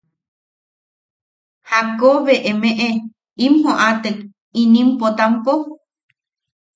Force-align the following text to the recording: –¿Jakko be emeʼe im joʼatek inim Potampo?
–¿Jakko 1.67 2.09
be 2.25 2.33
emeʼe 2.51 2.87
im 3.45 3.53
joʼatek 3.63 4.17
inim 4.61 4.89
Potampo? 4.99 5.53